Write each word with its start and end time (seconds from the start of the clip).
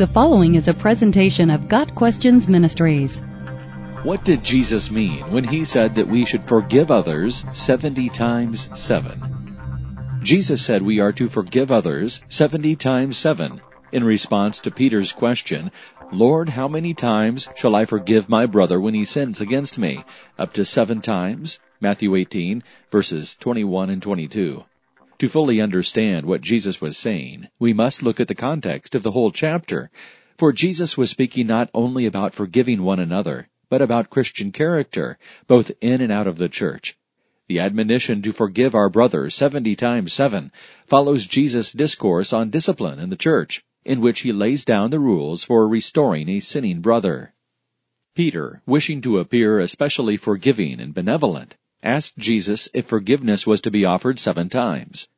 The 0.00 0.06
following 0.06 0.54
is 0.54 0.66
a 0.66 0.72
presentation 0.72 1.50
of 1.50 1.68
Got 1.68 1.94
Questions 1.94 2.48
Ministries. 2.48 3.18
What 4.02 4.24
did 4.24 4.42
Jesus 4.42 4.90
mean 4.90 5.30
when 5.30 5.44
he 5.44 5.62
said 5.62 5.94
that 5.94 6.08
we 6.08 6.24
should 6.24 6.42
forgive 6.44 6.90
others 6.90 7.44
70 7.52 8.08
times 8.08 8.70
7? 8.72 10.18
Jesus 10.22 10.64
said 10.64 10.80
we 10.80 11.00
are 11.00 11.12
to 11.12 11.28
forgive 11.28 11.70
others 11.70 12.22
70 12.30 12.76
times 12.76 13.18
7 13.18 13.60
in 13.92 14.02
response 14.02 14.58
to 14.60 14.70
Peter's 14.70 15.12
question, 15.12 15.70
Lord, 16.10 16.48
how 16.48 16.66
many 16.66 16.94
times 16.94 17.50
shall 17.54 17.76
I 17.76 17.84
forgive 17.84 18.30
my 18.30 18.46
brother 18.46 18.80
when 18.80 18.94
he 18.94 19.04
sins 19.04 19.42
against 19.42 19.76
me? 19.76 20.02
Up 20.38 20.54
to 20.54 20.64
seven 20.64 21.02
times? 21.02 21.60
Matthew 21.78 22.14
18, 22.14 22.62
verses 22.90 23.34
21 23.34 23.90
and 23.90 24.00
22. 24.00 24.64
To 25.20 25.28
fully 25.28 25.60
understand 25.60 26.24
what 26.24 26.40
Jesus 26.40 26.80
was 26.80 26.96
saying, 26.96 27.48
we 27.58 27.74
must 27.74 28.02
look 28.02 28.20
at 28.20 28.28
the 28.28 28.34
context 28.34 28.94
of 28.94 29.02
the 29.02 29.10
whole 29.10 29.30
chapter. 29.30 29.90
For 30.38 30.50
Jesus 30.50 30.96
was 30.96 31.10
speaking 31.10 31.46
not 31.46 31.68
only 31.74 32.06
about 32.06 32.34
forgiving 32.34 32.82
one 32.82 32.98
another, 32.98 33.46
but 33.68 33.82
about 33.82 34.08
Christian 34.08 34.50
character, 34.50 35.18
both 35.46 35.72
in 35.82 36.00
and 36.00 36.10
out 36.10 36.26
of 36.26 36.38
the 36.38 36.48
church. 36.48 36.96
The 37.48 37.58
admonition 37.58 38.22
to 38.22 38.32
forgive 38.32 38.74
our 38.74 38.88
brother 38.88 39.28
seventy 39.28 39.76
times 39.76 40.14
seven 40.14 40.52
follows 40.86 41.26
Jesus' 41.26 41.70
discourse 41.70 42.32
on 42.32 42.48
discipline 42.48 42.98
in 42.98 43.10
the 43.10 43.14
church, 43.14 43.62
in 43.84 44.00
which 44.00 44.20
he 44.20 44.32
lays 44.32 44.64
down 44.64 44.88
the 44.88 45.00
rules 45.00 45.44
for 45.44 45.68
restoring 45.68 46.30
a 46.30 46.40
sinning 46.40 46.80
brother. 46.80 47.34
Peter, 48.14 48.62
wishing 48.64 49.02
to 49.02 49.18
appear 49.18 49.60
especially 49.60 50.16
forgiving 50.16 50.80
and 50.80 50.94
benevolent, 50.94 51.56
asked 51.82 52.18
Jesus 52.18 52.68
if 52.74 52.86
forgiveness 52.86 53.46
was 53.46 53.60
to 53.62 53.70
be 53.70 53.84
offered 53.84 54.18
seven 54.18 54.48
times. 54.48 55.08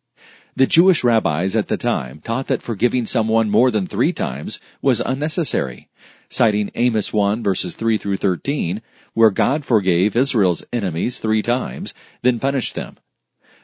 The 0.54 0.66
Jewish 0.66 1.02
rabbis 1.02 1.56
at 1.56 1.68
the 1.68 1.76
time 1.78 2.20
taught 2.20 2.48
that 2.48 2.62
forgiving 2.62 3.06
someone 3.06 3.48
more 3.48 3.70
than 3.70 3.86
three 3.86 4.12
times 4.12 4.60
was 4.82 5.00
unnecessary, 5.00 5.88
citing 6.28 6.70
Amos 6.74 7.12
1 7.12 7.42
verses 7.42 7.74
3 7.74 7.96
through 7.96 8.18
13, 8.18 8.82
where 9.14 9.30
God 9.30 9.64
forgave 9.64 10.14
Israel's 10.14 10.64
enemies 10.72 11.18
three 11.18 11.42
times, 11.42 11.94
then 12.20 12.38
punished 12.38 12.74
them. 12.74 12.98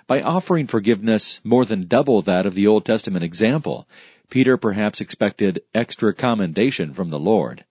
By 0.06 0.22
offering 0.22 0.66
forgiveness 0.66 1.40
more 1.44 1.66
than 1.66 1.86
double 1.86 2.22
that 2.22 2.46
of 2.46 2.54
the 2.54 2.66
Old 2.66 2.86
Testament 2.86 3.22
example, 3.22 3.86
Peter 4.30 4.56
perhaps 4.56 5.00
expected 5.00 5.60
extra 5.74 6.14
commendation 6.14 6.94
from 6.94 7.10
the 7.10 7.18
Lord. 7.18 7.66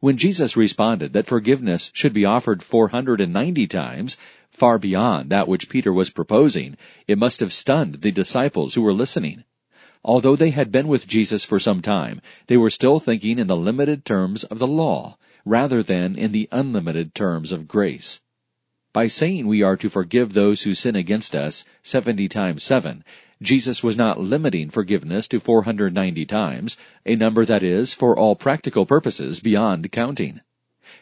When 0.00 0.16
Jesus 0.16 0.56
responded 0.56 1.12
that 1.12 1.26
forgiveness 1.26 1.90
should 1.92 2.12
be 2.12 2.24
offered 2.24 2.62
490 2.62 3.66
times, 3.66 4.16
far 4.58 4.78
beyond 4.78 5.30
that 5.30 5.46
which 5.46 5.68
Peter 5.68 5.92
was 5.92 6.10
proposing, 6.10 6.76
it 7.06 7.16
must 7.16 7.38
have 7.38 7.52
stunned 7.52 8.02
the 8.02 8.10
disciples 8.10 8.74
who 8.74 8.82
were 8.82 8.92
listening. 8.92 9.44
Although 10.04 10.36
they 10.36 10.50
had 10.50 10.72
been 10.72 10.88
with 10.88 11.06
Jesus 11.06 11.44
for 11.44 11.60
some 11.60 11.80
time, 11.80 12.20
they 12.48 12.56
were 12.56 12.70
still 12.70 12.98
thinking 12.98 13.38
in 13.38 13.46
the 13.46 13.56
limited 13.56 14.04
terms 14.04 14.42
of 14.44 14.58
the 14.58 14.66
law, 14.66 15.16
rather 15.44 15.82
than 15.82 16.16
in 16.16 16.32
the 16.32 16.48
unlimited 16.50 17.14
terms 17.14 17.52
of 17.52 17.68
grace. 17.68 18.20
By 18.92 19.06
saying 19.06 19.46
we 19.46 19.62
are 19.62 19.76
to 19.76 19.88
forgive 19.88 20.32
those 20.32 20.62
who 20.62 20.74
sin 20.74 20.96
against 20.96 21.36
us 21.36 21.64
70 21.82 22.28
times 22.28 22.62
7, 22.64 23.04
Jesus 23.40 23.82
was 23.82 23.96
not 23.96 24.20
limiting 24.20 24.70
forgiveness 24.70 25.28
to 25.28 25.38
490 25.38 26.26
times, 26.26 26.76
a 27.06 27.14
number 27.14 27.44
that 27.44 27.62
is, 27.62 27.94
for 27.94 28.18
all 28.18 28.34
practical 28.34 28.86
purposes, 28.86 29.38
beyond 29.38 29.92
counting. 29.92 30.40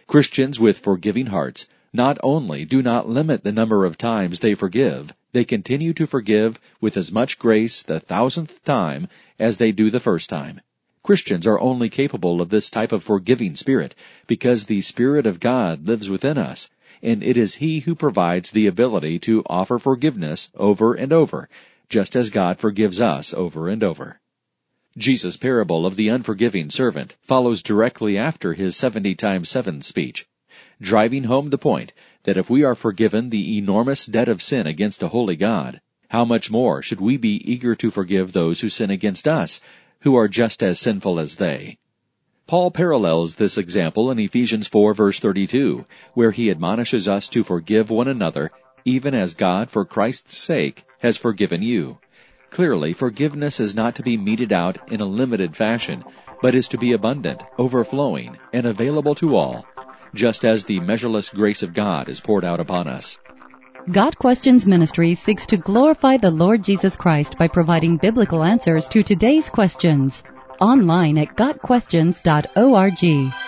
Christians 0.06 0.60
with 0.60 0.78
forgiving 0.78 1.26
hearts 1.26 1.66
not 1.96 2.18
only 2.22 2.64
do 2.64 2.82
not 2.82 3.08
limit 3.08 3.42
the 3.42 3.50
number 3.50 3.84
of 3.84 3.98
times 3.98 4.40
they 4.40 4.54
forgive, 4.54 5.12
they 5.32 5.44
continue 5.44 5.92
to 5.94 6.06
forgive 6.06 6.60
with 6.80 6.96
as 6.96 7.10
much 7.10 7.38
grace 7.38 7.82
the 7.82 7.98
thousandth 7.98 8.62
time 8.64 9.08
as 9.38 9.56
they 9.56 9.72
do 9.72 9.90
the 9.90 9.98
first 9.98 10.30
time. 10.30 10.60
Christians 11.02 11.46
are 11.46 11.60
only 11.60 11.88
capable 11.88 12.40
of 12.40 12.50
this 12.50 12.68
type 12.68 12.92
of 12.92 13.02
forgiving 13.02 13.56
spirit 13.56 13.94
because 14.26 14.64
the 14.64 14.80
Spirit 14.82 15.26
of 15.26 15.40
God 15.40 15.86
lives 15.88 16.10
within 16.10 16.36
us, 16.36 16.68
and 17.02 17.22
it 17.22 17.36
is 17.36 17.56
He 17.56 17.80
who 17.80 17.94
provides 17.94 18.50
the 18.50 18.66
ability 18.66 19.18
to 19.20 19.42
offer 19.46 19.78
forgiveness 19.78 20.50
over 20.54 20.94
and 20.94 21.12
over, 21.12 21.48
just 21.88 22.14
as 22.16 22.30
God 22.30 22.58
forgives 22.58 23.00
us 23.00 23.32
over 23.32 23.68
and 23.68 23.82
over. 23.82 24.20
Jesus' 24.98 25.36
parable 25.36 25.86
of 25.86 25.96
the 25.96 26.08
unforgiving 26.08 26.70
servant 26.70 27.16
follows 27.22 27.62
directly 27.62 28.16
after 28.16 28.54
his 28.54 28.76
70 28.76 29.14
times 29.14 29.48
7 29.48 29.82
speech, 29.82 30.26
driving 30.80 31.24
home 31.24 31.50
the 31.50 31.58
point 31.58 31.92
that 32.24 32.36
if 32.36 32.50
we 32.50 32.64
are 32.64 32.74
forgiven 32.74 33.30
the 33.30 33.58
enormous 33.58 34.06
debt 34.06 34.28
of 34.28 34.42
sin 34.42 34.66
against 34.66 35.02
a 35.02 35.08
holy 35.08 35.36
God, 35.36 35.80
how 36.08 36.24
much 36.24 36.50
more 36.50 36.82
should 36.82 37.00
we 37.00 37.16
be 37.16 37.36
eager 37.50 37.74
to 37.76 37.90
forgive 37.90 38.32
those 38.32 38.60
who 38.60 38.68
sin 38.68 38.90
against 38.90 39.26
us, 39.26 39.60
who 40.00 40.16
are 40.16 40.28
just 40.28 40.62
as 40.62 40.78
sinful 40.78 41.18
as 41.18 41.36
they? 41.36 41.78
Paul 42.46 42.70
parallels 42.70 43.34
this 43.34 43.58
example 43.58 44.10
in 44.10 44.20
Ephesians 44.20 44.68
4 44.68 44.94
verse 44.94 45.18
32, 45.18 45.84
where 46.14 46.30
he 46.30 46.50
admonishes 46.50 47.08
us 47.08 47.26
to 47.28 47.42
forgive 47.42 47.90
one 47.90 48.06
another, 48.06 48.52
even 48.84 49.14
as 49.14 49.34
God, 49.34 49.68
for 49.68 49.84
Christ's 49.84 50.38
sake, 50.38 50.84
has 51.00 51.16
forgiven 51.16 51.60
you. 51.60 51.98
Clearly, 52.50 52.92
forgiveness 52.92 53.58
is 53.58 53.74
not 53.74 53.96
to 53.96 54.02
be 54.02 54.16
meted 54.16 54.52
out 54.52 54.78
in 54.92 55.00
a 55.00 55.04
limited 55.06 55.56
fashion, 55.56 56.04
but 56.40 56.54
is 56.54 56.68
to 56.68 56.78
be 56.78 56.92
abundant, 56.92 57.42
overflowing, 57.58 58.36
and 58.52 58.64
available 58.64 59.16
to 59.16 59.34
all, 59.34 59.66
just 60.14 60.44
as 60.44 60.64
the 60.64 60.80
measureless 60.80 61.28
grace 61.28 61.62
of 61.62 61.72
God 61.72 62.08
is 62.08 62.20
poured 62.20 62.44
out 62.44 62.60
upon 62.60 62.88
us. 62.88 63.18
Got 63.92 64.18
Questions 64.18 64.66
Ministry 64.66 65.14
seeks 65.14 65.46
to 65.46 65.56
glorify 65.56 66.16
the 66.16 66.30
Lord 66.30 66.64
Jesus 66.64 66.96
Christ 66.96 67.38
by 67.38 67.46
providing 67.46 67.98
biblical 67.98 68.42
answers 68.42 68.88
to 68.88 69.02
today's 69.02 69.48
questions. 69.48 70.24
Online 70.60 71.18
at 71.18 71.36
GotQuestions.org. 71.36 73.45